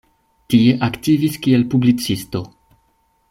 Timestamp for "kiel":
1.45-1.67